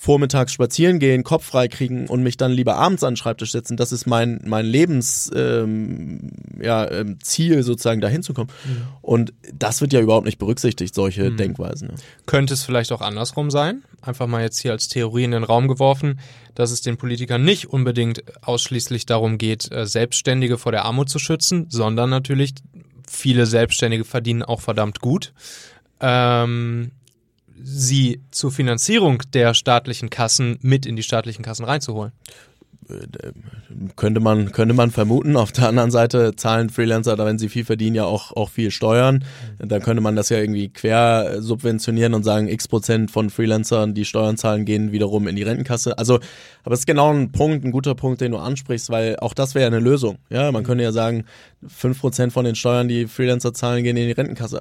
[0.00, 3.76] vormittags spazieren gehen, Kopf frei kriegen und mich dann lieber abends an den Schreibtisch setzen.
[3.76, 6.30] Das ist mein, mein Lebensziel, ähm,
[6.62, 8.48] ja, ähm, Ziel sozusagen dahin zu kommen.
[8.64, 8.82] Mhm.
[9.02, 11.36] Und das wird ja überhaupt nicht berücksichtigt, solche mhm.
[11.36, 11.88] Denkweisen.
[11.88, 11.94] Ja.
[12.26, 13.82] Könnte es vielleicht auch andersrum sein?
[14.00, 16.20] Einfach mal jetzt hier als Theorie in den Raum geworfen,
[16.54, 21.18] dass es den Politikern nicht unbedingt ausschließlich darum geht, äh, Selbstständige vor der Armut zu
[21.18, 22.54] schützen, sondern natürlich
[23.10, 25.32] viele Selbstständige verdienen auch verdammt gut.
[26.00, 26.92] Ähm,
[27.62, 32.12] sie zur Finanzierung der staatlichen Kassen mit in die staatlichen Kassen reinzuholen
[33.96, 35.36] könnte man, könnte man vermuten.
[35.36, 38.70] Auf der anderen Seite zahlen Freelancer, da wenn sie viel verdienen, ja auch, auch viel
[38.70, 39.24] Steuern.
[39.58, 44.04] Dann könnte man das ja irgendwie quer subventionieren und sagen, x Prozent von Freelancern, die
[44.04, 45.98] Steuern zahlen, gehen wiederum in die Rentenkasse.
[45.98, 46.18] Also,
[46.64, 49.54] aber es ist genau ein Punkt, ein guter Punkt, den du ansprichst, weil auch das
[49.54, 50.18] wäre ja eine Lösung.
[50.30, 51.24] Ja, man könnte ja sagen,
[51.66, 54.60] fünf Prozent von den Steuern, die Freelancer zahlen, gehen in die Rentenkasse.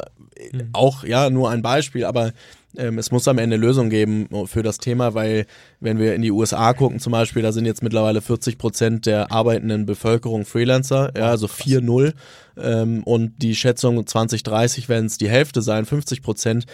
[0.51, 0.69] Mhm.
[0.73, 2.33] Auch, ja, nur ein Beispiel, aber
[2.75, 5.45] ähm, es muss am Ende Lösungen geben für das Thema, weil
[5.79, 9.31] wenn wir in die USA gucken zum Beispiel, da sind jetzt mittlerweile 40 Prozent der
[9.31, 12.13] arbeitenden Bevölkerung Freelancer, ja, also 4-0
[12.57, 16.65] ähm, und die Schätzung 2030 werden es die Hälfte sein, 50 Prozent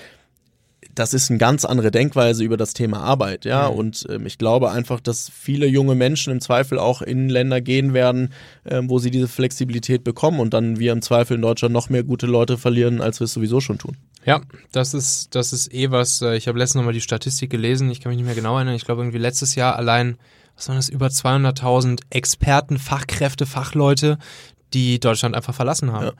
[0.96, 3.70] das ist eine ganz andere Denkweise über das Thema Arbeit, ja.
[3.70, 3.78] Mhm.
[3.78, 7.94] Und ähm, ich glaube einfach, dass viele junge Menschen im Zweifel auch in Länder gehen
[7.94, 8.34] werden,
[8.66, 12.04] ähm, wo sie diese Flexibilität bekommen und dann wir im Zweifel in Deutschland noch mehr
[12.04, 13.98] gute Leute verlieren, als wir es sowieso schon tun.
[14.26, 16.22] Ja, das ist, das ist eh was.
[16.22, 18.76] Äh, ich habe letztens nochmal die Statistik gelesen, ich kann mich nicht mehr genau erinnern.
[18.76, 20.18] Ich glaube, irgendwie letztes Jahr allein,
[20.56, 24.18] was waren das, über 200.000 Experten, Fachkräfte, Fachleute,
[24.74, 26.12] die Deutschland einfach verlassen haben.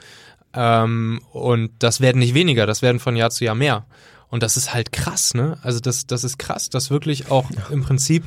[0.56, 0.84] Ja.
[0.84, 3.86] Ähm, und das werden nicht weniger, das werden von Jahr zu Jahr mehr.
[4.34, 5.60] Und das ist halt krass, ne?
[5.62, 8.26] Also das, das ist krass, dass wirklich auch im Prinzip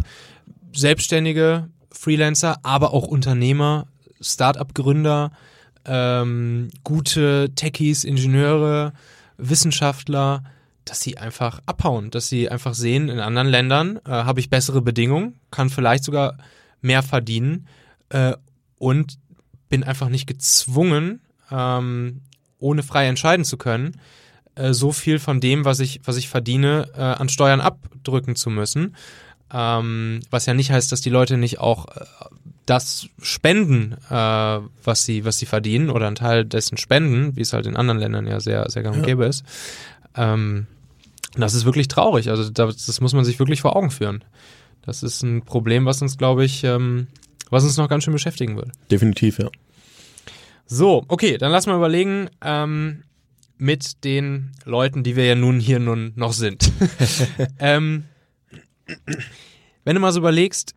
[0.73, 3.88] selbstständige Freelancer, aber auch Unternehmer,
[4.21, 5.33] Start-up-Gründer,
[5.85, 8.92] ähm, gute Techies, Ingenieure,
[9.37, 10.45] Wissenschaftler,
[10.85, 14.83] dass sie einfach abhauen, dass sie einfach sehen, in anderen Ländern äh, habe ich bessere
[14.83, 16.38] Bedingungen, kann vielleicht sogar
[16.83, 17.66] mehr verdienen
[18.11, 18.37] äh,
[18.79, 19.19] und
[19.69, 22.21] bin einfach nicht gezwungen, ähm,
[22.61, 24.01] ohne frei entscheiden zu können,
[24.57, 28.51] äh, so viel von dem, was ich, was ich verdiene, äh, an Steuern abdrücken zu
[28.51, 28.97] müssen.
[29.53, 32.05] Ähm, was ja nicht heißt, dass die Leute nicht auch äh,
[32.66, 34.14] das spenden, äh,
[34.85, 38.01] was sie, was sie verdienen oder einen Teil dessen spenden, wie es halt in anderen
[38.01, 39.45] Ländern ja sehr, sehr gang und gäbe ist.
[40.16, 40.66] Ähm,
[41.37, 42.29] das ist wirklich traurig.
[42.31, 44.25] Also das, das, muss man sich wirklich vor Augen führen.
[44.83, 47.07] Das ist ein Problem, was uns, glaube ich, ähm,
[47.51, 48.71] was uns noch ganz schön beschäftigen wird.
[48.90, 49.49] Definitiv, ja.
[50.66, 53.05] So, okay, dann lass mal überlegen, ähm,
[53.59, 56.71] mit den Leuten, die wir ja nun hier nun noch sind.
[57.59, 58.05] ähm,
[59.85, 60.75] wenn du mal so überlegst,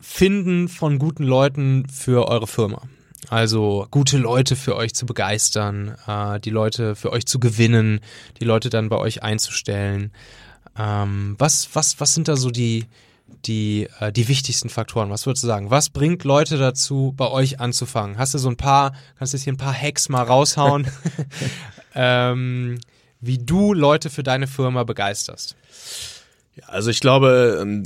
[0.00, 2.82] Finden von guten Leuten für eure Firma.
[3.28, 8.00] Also gute Leute für euch zu begeistern, äh, die Leute für euch zu gewinnen,
[8.40, 10.12] die Leute dann bei euch einzustellen.
[10.78, 12.86] Ähm, was, was, was sind da so die,
[13.44, 15.10] die, äh, die wichtigsten Faktoren?
[15.10, 15.70] Was würdest du sagen?
[15.70, 18.18] Was bringt Leute dazu, bei euch anzufangen?
[18.18, 20.88] Hast du so ein paar, kannst du jetzt hier ein paar Hacks mal raushauen?
[21.94, 22.78] ähm,
[23.20, 25.56] wie du Leute für deine Firma begeisterst?
[26.66, 27.84] Also ich glaube, ähm,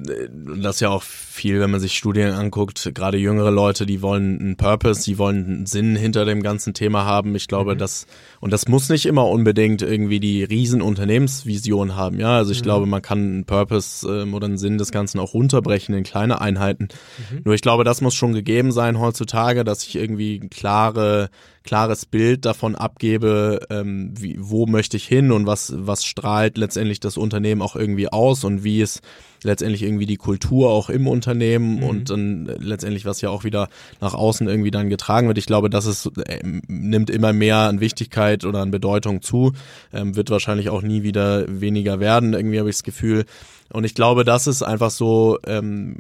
[0.63, 4.41] das ist ja auch viel, wenn man sich Studien anguckt, gerade jüngere Leute, die wollen
[4.41, 7.35] einen Purpose, die wollen einen Sinn hinter dem ganzen Thema haben.
[7.35, 7.79] Ich glaube, mhm.
[7.79, 8.07] das,
[8.41, 12.37] und das muss nicht immer unbedingt irgendwie die riesen Unternehmensvision haben, ja.
[12.37, 12.65] Also ich mhm.
[12.65, 16.41] glaube, man kann einen Purpose ähm, oder einen Sinn des Ganzen auch runterbrechen in kleine
[16.41, 16.89] Einheiten.
[17.31, 17.43] Mhm.
[17.45, 21.31] Nur ich glaube, das muss schon gegeben sein heutzutage, dass ich irgendwie klare
[21.65, 27.01] klares Bild davon abgebe, ähm, wie, wo möchte ich hin und was, was strahlt letztendlich
[27.01, 29.01] das Unternehmen auch irgendwie aus und wie es
[29.45, 31.83] letztendlich irgendwie die Kultur auch im Unternehmen mhm.
[31.83, 33.69] und dann letztendlich, was ja auch wieder
[34.01, 35.39] nach außen irgendwie dann getragen wird.
[35.39, 39.53] Ich glaube, das ist, äh, nimmt immer mehr an Wichtigkeit oder an Bedeutung zu,
[39.93, 43.25] ähm, wird wahrscheinlich auch nie wieder weniger werden, irgendwie habe ich das Gefühl.
[43.73, 45.99] Und ich glaube, das ist einfach so ähm,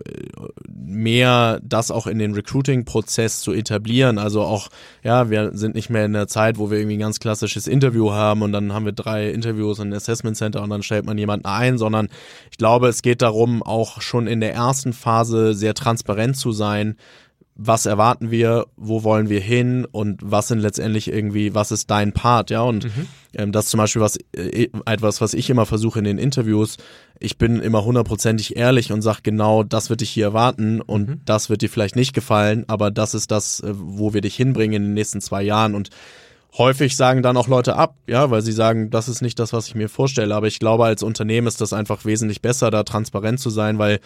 [0.68, 4.18] mehr das auch in den Recruiting-Prozess zu etablieren.
[4.18, 4.68] Also auch,
[5.02, 8.12] ja, wir sind nicht mehr in der Zeit, wo wir irgendwie ein ganz klassisches Interview
[8.12, 11.46] haben und dann haben wir drei Interviews in Assessment Center und dann stellt man jemanden
[11.46, 12.08] ein, sondern
[12.50, 16.96] ich glaube, es geht darum, auch schon in der ersten Phase sehr transparent zu sein,
[17.54, 22.12] was erwarten wir, wo wollen wir hin und was sind letztendlich irgendwie, was ist dein
[22.12, 23.08] Part, ja und mhm.
[23.34, 26.78] ähm, das zum Beispiel was äh, etwas, was ich immer versuche in den Interviews,
[27.20, 31.20] ich bin immer hundertprozentig ehrlich und sag genau, das wird dich hier erwarten und mhm.
[31.24, 34.74] das wird dir vielleicht nicht gefallen, aber das ist das, äh, wo wir dich hinbringen
[34.74, 35.90] in den nächsten zwei Jahren und
[36.56, 39.68] häufig sagen dann auch Leute ab, ja, weil sie sagen, das ist nicht das, was
[39.68, 40.34] ich mir vorstelle.
[40.34, 44.00] Aber ich glaube, als Unternehmen ist das einfach wesentlich besser, da transparent zu sein, weil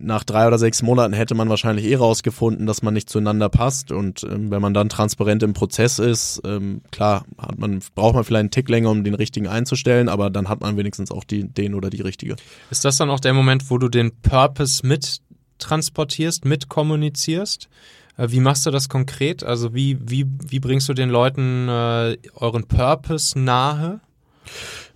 [0.00, 3.92] nach drei oder sechs Monaten hätte man wahrscheinlich eh rausgefunden, dass man nicht zueinander passt.
[3.92, 8.24] Und ähm, wenn man dann transparent im Prozess ist, ähm, klar, hat man, braucht man
[8.24, 11.44] vielleicht einen Tick länger, um den richtigen einzustellen, aber dann hat man wenigstens auch die,
[11.44, 12.36] den oder die richtige.
[12.70, 15.20] Ist das dann auch der Moment, wo du den Purpose mit
[15.58, 17.68] transportierst, mit kommunizierst?
[18.16, 19.42] Äh, wie machst du das konkret?
[19.42, 24.00] Also wie, wie, wie bringst du den Leuten äh, euren Purpose nahe?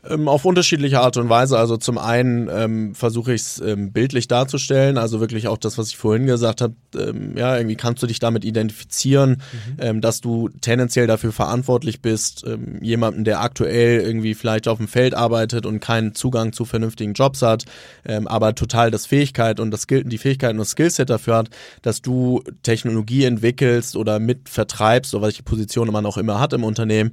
[0.09, 1.57] Ähm, auf unterschiedliche Art und Weise.
[1.57, 5.91] Also zum einen ähm, versuche ich es ähm, bildlich darzustellen, also wirklich auch das, was
[5.91, 9.77] ich vorhin gesagt habe, ähm, ja, irgendwie kannst du dich damit identifizieren, mhm.
[9.79, 12.45] ähm, dass du tendenziell dafür verantwortlich bist,
[12.81, 17.43] jemanden, der aktuell irgendwie vielleicht auf dem Feld arbeitet und keinen Zugang zu vernünftigen Jobs
[17.43, 17.65] hat,
[18.05, 21.51] aber total das Fähigkeit und das Skill, die Fähigkeit und das Skillset dafür hat,
[21.83, 26.65] dass du Technologie entwickelst oder mit vertreibst, oder welche Position man auch immer hat im
[26.65, 27.13] Unternehmen,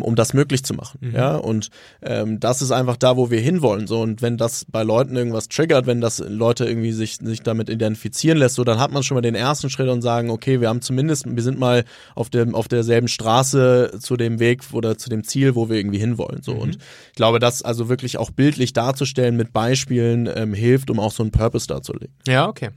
[0.00, 0.98] um das möglich zu machen.
[1.00, 1.14] Mhm.
[1.14, 1.70] Ja, und
[2.02, 3.86] ähm, ähm, das ist einfach da, wo wir hinwollen.
[3.86, 7.68] So, und wenn das bei Leuten irgendwas triggert, wenn das Leute irgendwie sich, sich damit
[7.68, 10.68] identifizieren lässt, so, dann hat man schon mal den ersten Schritt und sagen, okay, wir
[10.68, 11.84] haben zumindest, wir sind mal
[12.14, 15.98] auf dem, auf derselben Straße zu dem Weg oder zu dem Ziel, wo wir irgendwie
[15.98, 16.42] hinwollen.
[16.42, 16.54] So.
[16.54, 16.60] Mhm.
[16.60, 21.12] Und ich glaube, das also wirklich auch bildlich darzustellen mit Beispielen ähm, hilft, um auch
[21.12, 22.14] so einen Purpose darzulegen.
[22.26, 22.70] Ja, okay.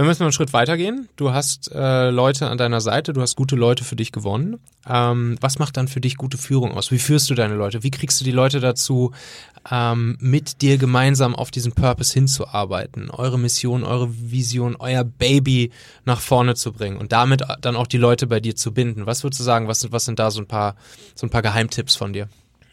[0.00, 1.10] Wir müssen mal einen Schritt weitergehen.
[1.16, 4.58] Du hast äh, Leute an deiner Seite, du hast gute Leute für dich gewonnen.
[4.88, 6.90] Ähm, was macht dann für dich gute Führung aus?
[6.90, 7.82] Wie führst du deine Leute?
[7.82, 9.12] Wie kriegst du die Leute dazu,
[9.70, 15.70] ähm, mit dir gemeinsam auf diesen Purpose hinzuarbeiten, eure Mission, eure Vision, euer Baby
[16.06, 19.04] nach vorne zu bringen und damit dann auch die Leute bei dir zu binden?
[19.04, 19.68] Was würdest du sagen?
[19.68, 20.76] Was, was sind da so ein paar,
[21.14, 22.30] so ein paar Geheimtipps von dir?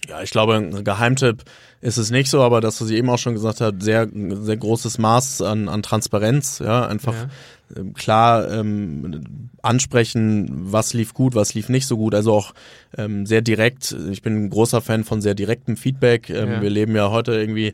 [0.08, 1.44] Ja, ich glaube, ein Geheimtipp
[1.82, 4.58] ist es nicht so, aber das, was ich eben auch schon gesagt habe, sehr, sehr
[4.58, 7.28] großes Maß an, an Transparenz, ja, einfach ja.
[7.76, 12.54] Ähm, klar ähm, ansprechen, was lief gut, was lief nicht so gut, also auch
[12.98, 13.96] ähm, sehr direkt.
[14.10, 16.30] Ich bin ein großer Fan von sehr direktem Feedback.
[16.30, 16.62] Ähm, ja.
[16.62, 17.74] Wir leben ja heute irgendwie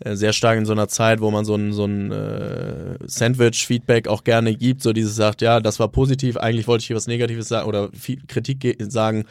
[0.00, 4.08] äh, sehr stark in so einer Zeit, wo man so ein, so ein äh, Sandwich-Feedback
[4.08, 7.06] auch gerne gibt, so dieses sagt, ja, das war positiv, eigentlich wollte ich hier was
[7.06, 7.90] Negatives sagen oder
[8.26, 9.26] Kritik sagen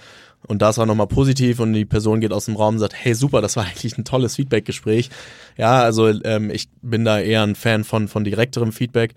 [0.48, 3.14] und das war nochmal positiv und die Person geht aus dem Raum und sagt, hey
[3.14, 5.10] super, das war eigentlich ein tolles Feedback-Gespräch.
[5.58, 9.14] Ja, also ähm, ich bin da eher ein Fan von, von direkterem Feedback.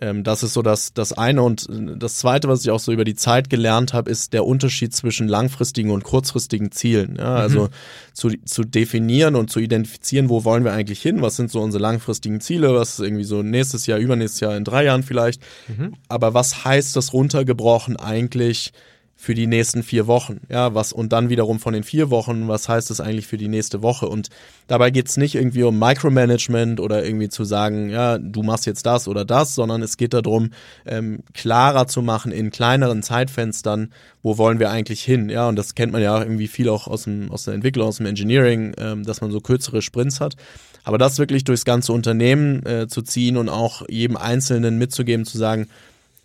[0.00, 1.42] Ähm, das ist so das, das eine.
[1.42, 4.94] Und das zweite, was ich auch so über die Zeit gelernt habe, ist der Unterschied
[4.94, 7.16] zwischen langfristigen und kurzfristigen Zielen.
[7.18, 7.36] Ja, mhm.
[7.36, 7.68] also
[8.12, 11.22] zu, zu definieren und zu identifizieren, wo wollen wir eigentlich hin?
[11.22, 12.74] Was sind so unsere langfristigen Ziele?
[12.74, 15.42] Was ist irgendwie so nächstes Jahr, übernächstes Jahr, in drei Jahren vielleicht?
[15.66, 15.94] Mhm.
[16.08, 18.72] Aber was heißt das runtergebrochen eigentlich?
[19.20, 20.40] Für die nächsten vier Wochen.
[20.48, 23.48] Ja, was und dann wiederum von den vier Wochen, was heißt das eigentlich für die
[23.48, 24.08] nächste Woche?
[24.08, 24.28] Und
[24.68, 29.08] dabei geht's nicht irgendwie um Micromanagement oder irgendwie zu sagen, ja, du machst jetzt das
[29.08, 30.50] oder das, sondern es geht darum,
[30.86, 35.30] ähm, klarer zu machen in kleineren Zeitfenstern, wo wollen wir eigentlich hin?
[35.30, 37.96] Ja, und das kennt man ja irgendwie viel auch aus dem aus der Entwicklung, aus
[37.96, 40.36] dem Engineering, ähm, dass man so kürzere Sprints hat.
[40.84, 45.38] Aber das wirklich durchs ganze Unternehmen äh, zu ziehen und auch jedem Einzelnen mitzugeben, zu
[45.38, 45.66] sagen,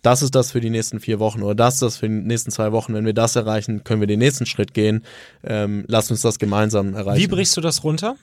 [0.04, 2.50] das ist das für die nächsten vier Wochen oder das ist das für die nächsten
[2.50, 2.94] zwei Wochen.
[2.94, 5.02] Wenn wir das erreichen, können wir den nächsten Schritt gehen.
[5.42, 7.22] Ähm, lass uns das gemeinsam erreichen.
[7.22, 8.16] Wie brichst du das runter?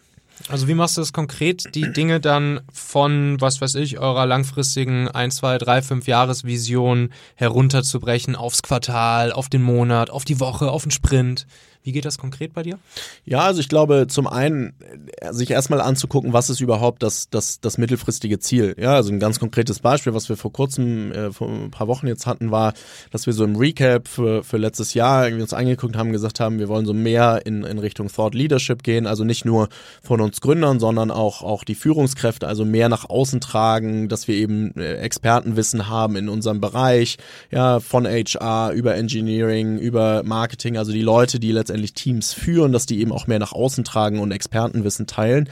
[0.48, 5.08] Also wie machst du das konkret, die Dinge dann von, was weiß ich, eurer langfristigen
[5.08, 10.84] 1, 2, 3, 5 Jahresvision herunterzubrechen aufs Quartal, auf den Monat, auf die Woche, auf
[10.84, 11.46] den Sprint?
[11.84, 12.78] Wie geht das konkret bei dir?
[13.26, 14.74] Ja, also ich glaube, zum einen
[15.18, 18.76] äh, sich erstmal anzugucken, was ist überhaupt das, das, das mittelfristige Ziel.
[18.78, 22.06] Ja, also ein ganz konkretes Beispiel, was wir vor kurzem, äh, vor ein paar Wochen
[22.06, 22.74] jetzt hatten, war,
[23.10, 26.60] dass wir so im Recap für, für letztes Jahr irgendwie uns angeguckt haben, gesagt haben,
[26.60, 29.70] wir wollen so mehr in, in Richtung Thought Leadership gehen, also nicht nur
[30.04, 34.36] von uns Gründern, sondern auch, auch die Führungskräfte, also mehr nach außen tragen, dass wir
[34.36, 37.18] eben äh, Expertenwissen haben in unserem Bereich,
[37.50, 42.72] ja, von HR über Engineering, über Marketing, also die Leute, die letztendlich letztendlich Teams führen,
[42.72, 45.50] dass die eben auch mehr nach außen tragen und Expertenwissen teilen.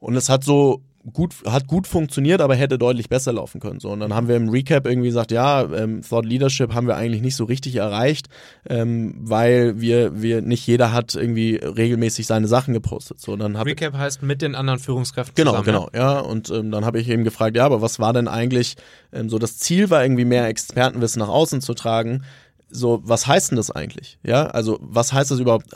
[0.00, 0.82] Und es hat so
[1.12, 3.80] gut, hat gut funktioniert, aber hätte deutlich besser laufen können.
[3.80, 6.96] So, und dann haben wir im Recap irgendwie gesagt, ja, ähm, Thought Leadership haben wir
[6.96, 8.28] eigentlich nicht so richtig erreicht,
[8.68, 13.20] ähm, weil wir, wir nicht jeder hat irgendwie regelmäßig seine Sachen gepostet.
[13.20, 15.66] So, dann hab Recap heißt mit den anderen Führungskräften genau, zusammen.
[15.66, 16.18] Genau, genau, ja.
[16.20, 18.76] Und ähm, dann habe ich eben gefragt, ja, aber was war denn eigentlich
[19.12, 22.22] ähm, so das Ziel war irgendwie mehr Expertenwissen nach außen zu tragen
[22.70, 24.18] so, was heißt denn das eigentlich?
[24.22, 25.66] Ja, also was heißt das überhaupt?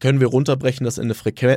[0.00, 1.14] Können wir runterbrechen das in eine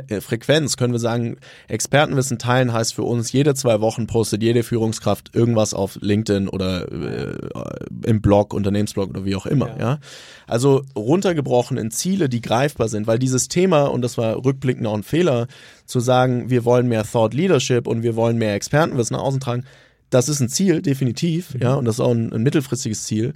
[0.08, 0.76] äh, Frequenz?
[0.76, 5.72] Können wir sagen, Expertenwissen teilen heißt für uns, jede zwei Wochen postet jede Führungskraft irgendwas
[5.72, 7.50] auf LinkedIn oder äh,
[8.04, 9.70] im Blog, Unternehmensblog oder wie auch immer.
[9.70, 9.78] Ja.
[9.78, 9.98] ja.
[10.46, 14.94] Also runtergebrochen in Ziele, die greifbar sind, weil dieses Thema, und das war rückblickend auch
[14.94, 15.46] ein Fehler,
[15.86, 19.64] zu sagen, wir wollen mehr Thought Leadership und wir wollen mehr Expertenwissen nach außen tragen,
[20.10, 21.60] das ist ein Ziel, definitiv, mhm.
[21.62, 23.32] ja, und das ist auch ein, ein mittelfristiges Ziel.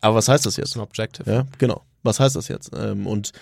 [0.00, 0.76] Aber was heißt das jetzt?
[0.76, 1.30] Ein Objective.
[1.30, 1.82] Ja, genau.
[2.02, 2.70] Was heißt das jetzt?
[2.76, 3.32] Ähm, und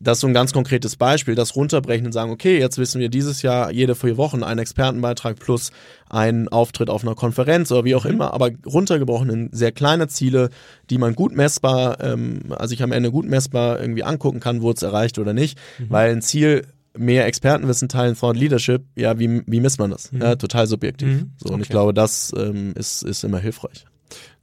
[0.00, 3.08] das ist so ein ganz konkretes Beispiel, das runterbrechen und sagen, okay, jetzt wissen wir
[3.08, 5.70] dieses Jahr jede vier Wochen einen Expertenbeitrag plus
[6.08, 8.12] einen Auftritt auf einer Konferenz oder wie auch mhm.
[8.12, 10.50] immer, aber runtergebrochen in sehr kleine Ziele,
[10.90, 14.76] die man gut messbar, ähm, also ich am Ende gut messbar irgendwie angucken kann, wurde
[14.76, 15.86] es erreicht oder nicht, mhm.
[15.90, 20.12] weil ein Ziel mehr Expertenwissen teilen, Thought Leadership, ja, wie, wie misst man das?
[20.12, 20.20] Mhm.
[20.20, 21.08] Ja, total subjektiv.
[21.08, 21.32] Mhm.
[21.38, 21.62] So, und okay.
[21.62, 23.86] ich glaube, das ähm, ist, ist immer hilfreich.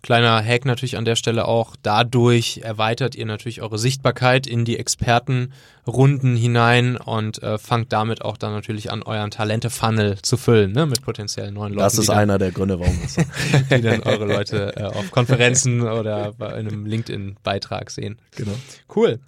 [0.02, 1.76] Kleiner Hack natürlich an der Stelle auch.
[1.82, 8.38] Dadurch erweitert ihr natürlich eure Sichtbarkeit in die Expertenrunden hinein und äh, fangt damit auch
[8.38, 11.84] dann natürlich an, euren Talente-Funnel zu füllen, ne, mit potenziellen neuen Leuten.
[11.84, 13.16] Das ist einer der Gründe, warum das
[13.70, 18.20] Die dann eure Leute äh, auf Konferenzen oder bei einem LinkedIn-Beitrag sehen.
[18.38, 18.56] Genau.
[18.96, 19.20] Cool.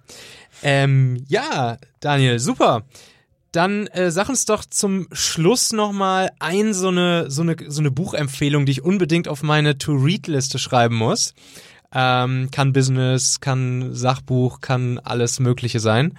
[0.62, 2.84] Ähm, ja, Daniel, super.
[3.52, 7.90] Dann äh, sag uns doch zum Schluss nochmal ein so eine, so, eine, so eine
[7.90, 11.34] Buchempfehlung, die ich unbedingt auf meine To-Read-Liste schreiben muss.
[11.94, 16.14] Ähm, kann Business, kann Sachbuch, kann alles Mögliche sein.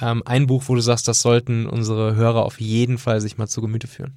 [0.00, 3.46] Ähm, ein Buch, wo du sagst, das sollten unsere Hörer auf jeden Fall sich mal
[3.46, 4.14] zu Gemüte führen.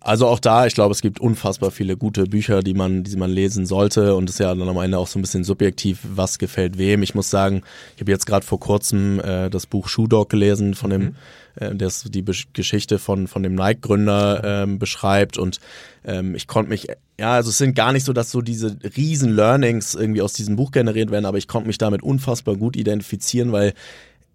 [0.00, 3.30] Also auch da, ich glaube, es gibt unfassbar viele gute Bücher, die man, die man
[3.30, 6.40] lesen sollte und es ist ja dann am Ende auch so ein bisschen subjektiv, was
[6.40, 7.04] gefällt wem.
[7.04, 7.62] Ich muss sagen,
[7.94, 11.16] ich habe jetzt gerade vor kurzem äh, das Buch Shoe Dog gelesen von dem, mhm.
[11.56, 15.38] Äh, das die Geschichte von von dem Nike-Gründer ähm, beschreibt.
[15.38, 15.60] Und
[16.04, 16.88] ähm, ich konnte mich,
[17.18, 20.56] ja, also es sind gar nicht so, dass so diese riesen Learnings irgendwie aus diesem
[20.56, 23.74] Buch generiert werden, aber ich konnte mich damit unfassbar gut identifizieren, weil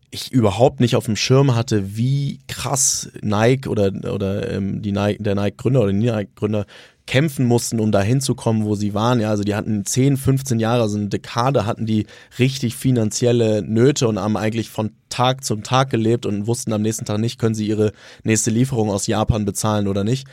[0.09, 5.21] ich überhaupt nicht auf dem Schirm hatte, wie krass Nike oder, oder ähm, die Nike,
[5.21, 6.65] der Nike-Gründer oder die Nike-Gründer
[7.07, 9.19] kämpfen mussten, um da hinzukommen, wo sie waren.
[9.19, 12.05] Ja, also die hatten 10, 15 Jahre, also eine Dekade hatten die
[12.37, 17.05] richtig finanzielle Nöte und haben eigentlich von Tag zum Tag gelebt und wussten am nächsten
[17.05, 17.93] Tag nicht, können sie ihre
[18.23, 20.27] nächste Lieferung aus Japan bezahlen oder nicht.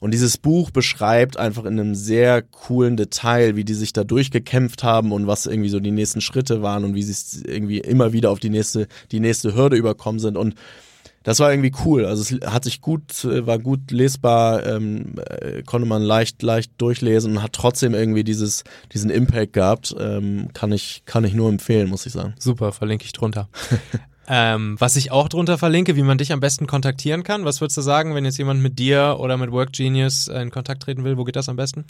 [0.00, 4.82] Und dieses Buch beschreibt einfach in einem sehr coolen Detail, wie die sich da durchgekämpft
[4.82, 8.30] haben und was irgendwie so die nächsten Schritte waren und wie sie irgendwie immer wieder
[8.30, 10.38] auf die nächste, die nächste Hürde überkommen sind.
[10.38, 10.54] Und
[11.22, 12.06] das war irgendwie cool.
[12.06, 17.36] Also es hat sich gut, war gut lesbar, ähm, äh, konnte man leicht, leicht durchlesen
[17.36, 19.94] und hat trotzdem irgendwie dieses, diesen Impact gehabt.
[19.98, 22.34] Ähm, kann ich, kann ich nur empfehlen, muss ich sagen.
[22.38, 23.48] Super, verlinke ich drunter.
[24.32, 27.44] Ähm, was ich auch drunter verlinke, wie man dich am besten kontaktieren kann.
[27.44, 30.84] Was würdest du sagen, wenn jetzt jemand mit dir oder mit Work Genius in Kontakt
[30.84, 31.16] treten will?
[31.16, 31.84] Wo geht das am besten?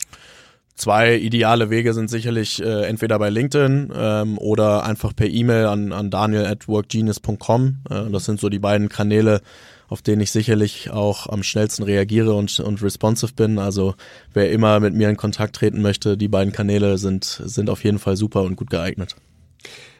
[0.74, 5.92] Zwei ideale Wege sind sicherlich äh, entweder bei LinkedIn ähm, oder einfach per E-Mail an,
[5.92, 7.80] an daniel at workgenius.com.
[7.90, 9.42] Äh, das sind so die beiden Kanäle,
[9.88, 13.59] auf denen ich sicherlich auch am schnellsten reagiere und, und responsive bin.
[13.59, 13.94] Also
[14.33, 17.98] wer immer mit mir in Kontakt treten möchte, die beiden Kanäle sind, sind auf jeden
[17.98, 19.16] Fall super und gut geeignet.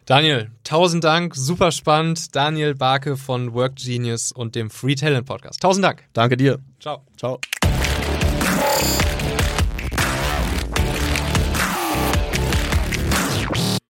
[0.07, 2.35] Daniel, tausend Dank, super spannend.
[2.35, 5.61] Daniel Barke von Work Genius und dem Free Talent Podcast.
[5.61, 6.05] Tausend Dank.
[6.15, 6.59] Danke dir.
[6.81, 7.05] Ciao.
[7.17, 7.39] Ciao.